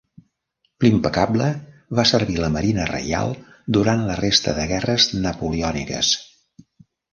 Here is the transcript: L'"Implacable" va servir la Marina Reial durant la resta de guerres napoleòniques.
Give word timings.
L'"Implacable" 0.85 1.49
va 1.99 2.05
servir 2.13 2.39
la 2.45 2.49
Marina 2.55 2.87
Reial 2.93 3.35
durant 3.79 4.03
la 4.09 4.17
resta 4.23 4.57
de 4.63 4.67
guerres 4.75 5.09
napoleòniques. 5.29 6.13